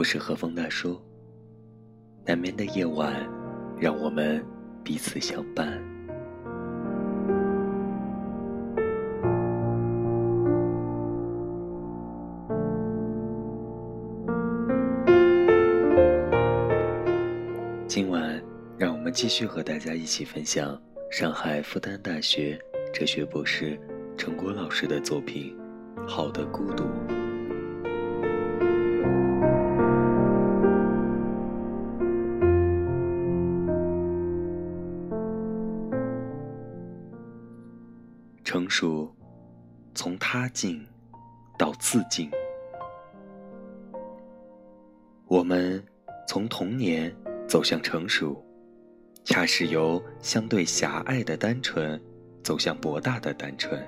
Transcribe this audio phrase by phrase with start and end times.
[0.00, 0.98] 我是何风大叔。
[2.24, 3.14] 难眠的夜晚，
[3.78, 4.42] 让我们
[4.82, 5.78] 彼此相伴。
[17.86, 18.42] 今晚，
[18.78, 22.58] 让我们继续和大家一起分享上海复旦大学
[22.90, 23.78] 哲学博士
[24.16, 25.54] 陈果老师的作品
[26.08, 26.84] 《好的孤独》。
[40.00, 40.82] 从他境
[41.58, 42.30] 到自境。
[45.26, 45.84] 我们
[46.26, 47.14] 从童年
[47.46, 48.42] 走向成熟，
[49.24, 52.00] 恰是由相对狭隘的单纯
[52.42, 53.78] 走向博大的单纯。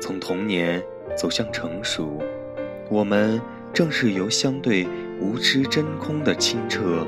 [0.00, 0.80] 从童年
[1.16, 2.22] 走向成熟，
[2.88, 3.42] 我们
[3.74, 4.86] 正是由相对
[5.20, 7.04] 无知真空的清澈，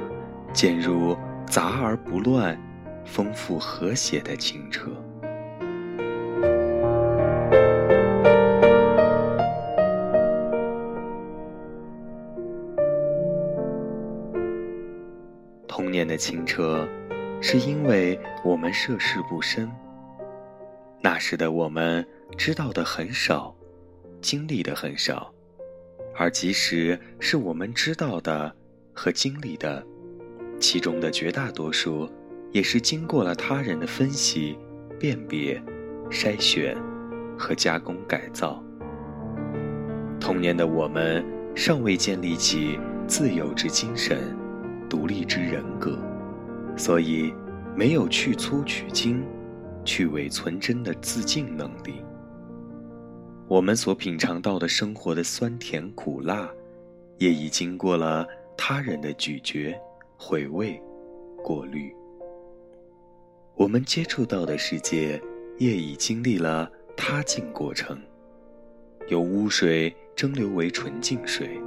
[0.53, 2.61] 渐入杂而不乱、
[3.05, 4.91] 丰富和谐的清澈。
[16.13, 16.87] 的清澈，
[17.41, 19.67] 是因为我们涉世不深。
[21.01, 23.57] 那时的我们知道的很少，
[24.21, 25.33] 经历的很少，
[26.15, 28.55] 而即使是我们知道的
[28.93, 29.83] 和经历的，
[30.61, 32.07] 其中的绝大多数，
[32.51, 34.59] 也是经过了他人的分析、
[35.01, 35.59] 辨别、
[36.11, 36.77] 筛选
[37.39, 38.63] 和加工改造。
[40.21, 41.25] 童年的我们
[41.57, 44.37] 尚未建立起自由之精神。
[44.93, 45.99] 独立之人格，
[46.77, 47.33] 所以
[47.75, 49.25] 没有去粗取精、
[49.87, 52.05] 去伪存真的自净能力。
[53.49, 56.47] 我们所品尝到的生活的酸甜苦辣，
[57.17, 59.75] 也已经过了他人的咀嚼、
[60.19, 60.79] 回味、
[61.43, 61.91] 过滤。
[63.55, 65.19] 我们接触到的世界，
[65.57, 67.99] 也已经历了他净过程，
[69.09, 71.59] 由污水蒸馏为纯净水，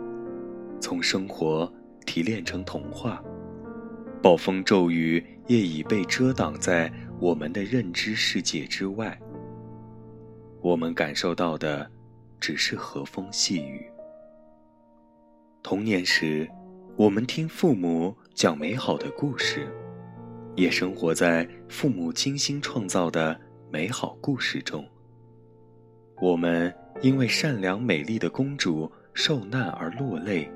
[0.79, 1.67] 从生活。
[2.05, 3.23] 提炼成童话，
[4.21, 9.19] 暴风骤雨也已被遮挡在我们的认知世界之外。
[10.61, 11.89] 我们感受到的，
[12.39, 13.85] 只是和风细雨。
[15.61, 16.49] 童年时，
[16.95, 19.67] 我们听父母讲美好的故事，
[20.55, 23.39] 也生活在父母精心创造的
[23.71, 24.85] 美好故事中。
[26.21, 30.49] 我们因为善良美丽的公主受难而落泪。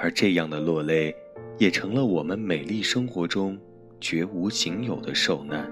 [0.00, 1.14] 而这样的落泪，
[1.58, 3.58] 也成了我们美丽生活中
[4.00, 5.68] 绝无仅有的受难。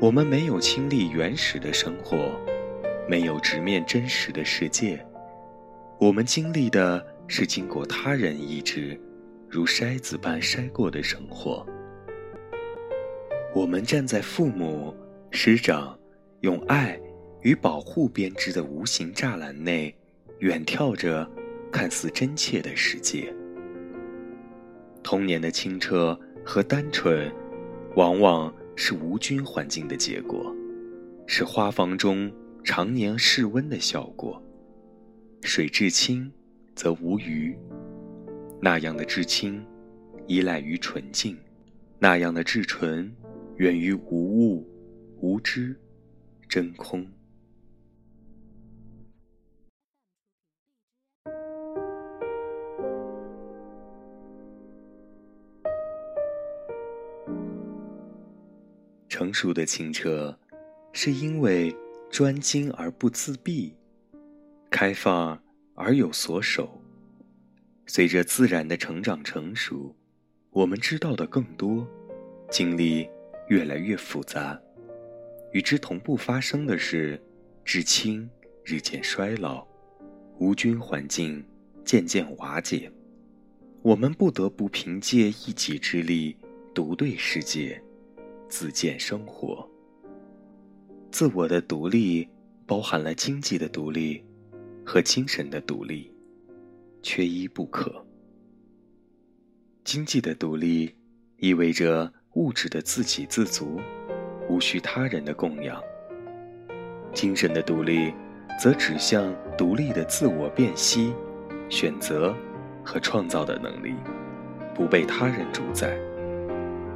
[0.00, 2.32] 我们没有亲历原始的生活，
[3.08, 4.98] 没有直面真实的世界，
[6.00, 8.98] 我们经历的是经过他人意志，
[9.48, 11.64] 如筛子般筛过的生活。
[13.54, 14.96] 我们站在父母
[15.30, 15.96] 师长
[16.40, 16.98] 用爱
[17.42, 19.94] 与保护编织的无形栅栏内，
[20.38, 21.30] 远眺着。
[21.74, 23.34] 看似真切的世界，
[25.02, 27.28] 童年的清澈和单纯，
[27.96, 30.54] 往往是无菌环境的结果，
[31.26, 34.40] 是花房中常年室温的效果。
[35.42, 36.30] 水至清，
[36.76, 37.58] 则无鱼。
[38.60, 39.60] 那样的至清，
[40.28, 41.34] 依赖于纯净；
[41.98, 43.12] 那样的至纯，
[43.56, 44.64] 源于无物、
[45.18, 45.74] 无知、
[46.48, 47.04] 真空。
[59.24, 60.38] 成熟的清澈，
[60.92, 61.74] 是因为
[62.10, 63.74] 专精而不自闭，
[64.68, 65.42] 开放
[65.72, 66.78] 而有所守。
[67.86, 69.96] 随着自然的成长成熟，
[70.50, 71.88] 我们知道的更多，
[72.50, 73.08] 经历
[73.48, 74.60] 越来越复杂。
[75.52, 77.18] 与之同步发生的是，
[77.64, 78.28] 至清
[78.62, 79.66] 日渐衰老，
[80.36, 81.42] 无菌环境
[81.82, 82.92] 渐渐瓦解。
[83.80, 86.36] 我们不得不凭借一己之力，
[86.74, 87.82] 独对世界。
[88.56, 89.68] 自建生活，
[91.10, 92.28] 自我的独立
[92.66, 94.22] 包含了经济的独立
[94.86, 96.08] 和精神的独立，
[97.02, 98.06] 缺一不可。
[99.82, 100.94] 经济的独立
[101.38, 103.80] 意味着物质的自给自足，
[104.48, 105.82] 无需他人的供养；
[107.12, 108.14] 精神的独立
[108.56, 111.12] 则指向独立的自我辨析、
[111.68, 112.32] 选择
[112.84, 113.96] 和创造的能力，
[114.72, 115.98] 不被他人主宰。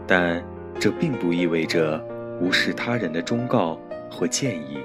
[0.07, 0.41] 但。
[0.81, 1.99] 这并不意味着
[2.41, 4.79] 无视他人的忠告或建议，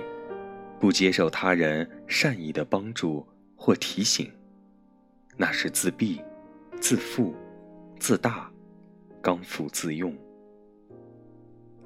[0.79, 3.25] 不接受他人善意的帮助
[3.55, 4.31] 或提醒。
[5.37, 6.19] 那是自闭、
[6.79, 7.35] 自负、
[7.99, 8.51] 自大、
[9.21, 10.15] 刚愎自用。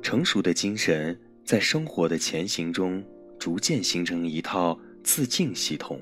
[0.01, 3.03] 成熟的精神在生活的前行中，
[3.37, 6.01] 逐渐形成一套自净系统，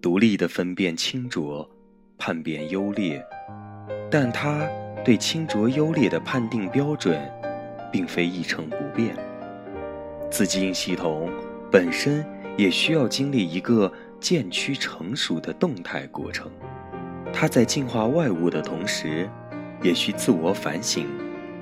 [0.00, 1.68] 独立的分辨清浊，
[2.18, 3.24] 判别优劣。
[4.10, 4.68] 但他
[5.06, 7.16] 对清浊优劣的判定标准，
[7.92, 9.14] 并非一成不变。
[10.28, 11.30] 自净系统
[11.70, 12.26] 本身
[12.56, 16.50] 也需要经历一个渐趋成熟的动态过程。
[17.32, 19.30] 它在净化外物的同时，
[19.80, 21.06] 也需自我反省、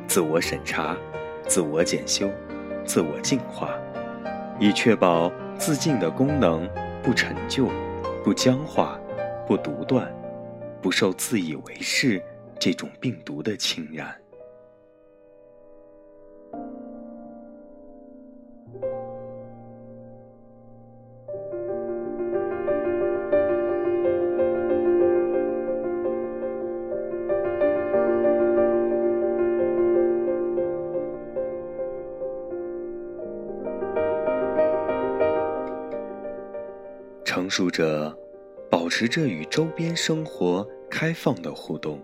[0.07, 0.97] 自我审查。
[1.47, 2.31] 自我检修，
[2.87, 3.69] 自我净化，
[4.59, 6.67] 以确保自净的功能
[7.03, 7.69] 不陈旧、
[8.25, 8.99] 不僵化、
[9.47, 10.11] 不独断、
[10.81, 12.25] 不受自以为是
[12.65, 14.19] 这种病毒的侵染。
[37.27, 38.17] 成熟者
[38.71, 42.01] 保持着与周边生活开放的互动，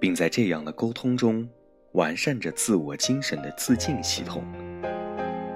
[0.00, 1.48] 并在这样的沟通中
[1.92, 4.42] 完善着自我精神的自净系统，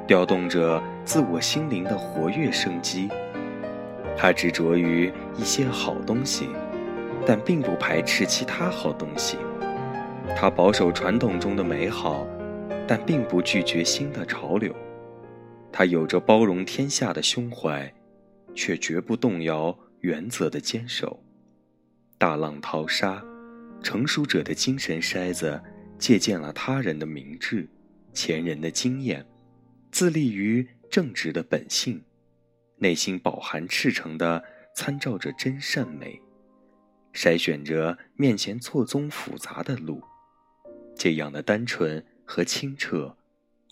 [0.07, 3.09] 调动着自我心灵的活跃生机。
[4.17, 6.49] 他执着于一些好东西，
[7.27, 9.39] 但并不排斥其他好东西。
[10.37, 12.25] 他保守传统中的美好，
[12.87, 14.73] 但并不拒绝新的潮流。
[15.73, 17.93] 他有着包容天下的胸怀。
[18.57, 21.19] 却绝不动摇原则的坚守。
[22.17, 23.21] 大浪淘沙，
[23.85, 25.63] 成熟者的精神筛子
[25.99, 27.69] 借鉴了他人的明智、
[28.15, 29.25] 前人的经验，
[29.93, 32.03] 自立于正直的本性，
[32.79, 34.43] 内心饱含赤诚的
[34.75, 36.19] 参照着真善美，
[37.13, 40.03] 筛选着面前错综复杂的路。
[40.97, 43.15] 这样的单纯和清澈，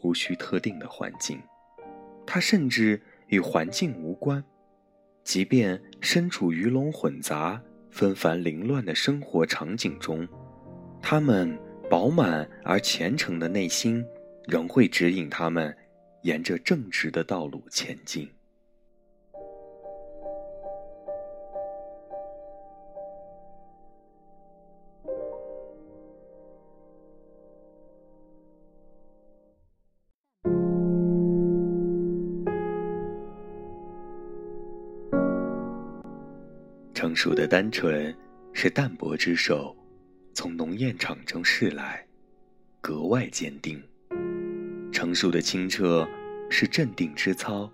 [0.02, 1.40] 无需特定的环境，
[2.26, 4.44] 它甚至与环境无关。
[5.24, 10.26] 即便身处鱼龙混杂、纷繁凌乱的生活场景中，
[11.02, 11.56] 他们
[11.90, 14.02] 饱满而虔诚的内心，
[14.48, 15.76] 仍会指引他们
[16.22, 18.26] 沿着正直的道路前进。
[37.02, 38.16] 成熟的单纯，
[38.52, 39.76] 是淡泊之手，
[40.34, 42.06] 从浓艳场中释来，
[42.80, 43.76] 格外坚定；
[44.92, 46.08] 成熟的清澈，
[46.48, 47.68] 是镇定之操，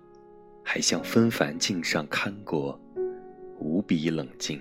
[0.65, 2.81] 还向纷繁境上看过，
[3.59, 4.59] 无比冷静。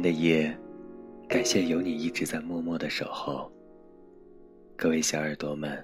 [0.00, 0.56] 的夜，
[1.28, 3.50] 感谢有你一直在默默的守候。
[4.76, 5.82] 各位小耳朵们，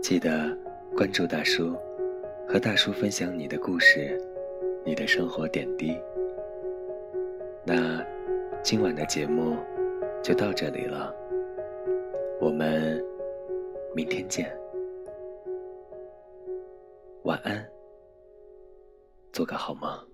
[0.00, 0.56] 记得
[0.96, 1.76] 关注大叔，
[2.48, 4.18] 和大叔分享你的故事，
[4.84, 5.96] 你的生活点滴。
[7.64, 8.04] 那
[8.62, 9.56] 今晚的节目
[10.22, 11.14] 就到这里了，
[12.40, 13.02] 我们
[13.94, 14.50] 明天见，
[17.24, 17.68] 晚安，
[19.32, 20.11] 做个好梦。